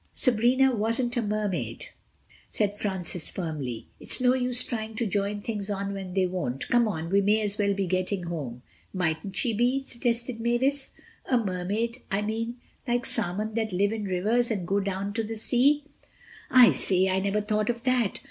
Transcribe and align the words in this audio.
"Sabrina 0.15 0.75
wasn't 0.75 1.15
a 1.15 1.21
Mermaid," 1.21 1.89
said 2.49 2.75
Francis 2.75 3.29
firmly. 3.29 3.85
"It's 3.99 4.19
no 4.19 4.33
use 4.33 4.63
trying 4.63 4.95
to 4.95 5.05
join 5.05 5.41
things 5.41 5.69
on 5.69 5.93
when 5.93 6.15
they 6.15 6.25
won't. 6.25 6.67
Come 6.69 6.87
on, 6.87 7.11
we 7.11 7.21
may 7.21 7.39
as 7.41 7.59
well 7.59 7.75
be 7.75 7.85
getting 7.85 8.23
home." 8.23 8.63
"Mightn't 8.93 9.35
she 9.37 9.53
be?" 9.53 9.83
suggested 9.85 10.39
Mavis. 10.39 10.89
"A 11.27 11.37
Mermaid, 11.37 11.99
I 12.09 12.23
mean. 12.23 12.57
Like 12.87 13.05
salmon 13.05 13.53
that 13.53 13.71
live 13.73 13.93
in 13.93 14.05
rivers 14.05 14.49
and 14.49 14.67
go 14.67 14.79
down 14.79 15.13
to 15.13 15.23
the 15.23 15.35
sea." 15.35 15.83
"I 16.49 16.71
say, 16.71 17.07
I 17.07 17.19
never 17.19 17.39
thought 17.41 17.69
of 17.69 17.83
that. 17.83 18.19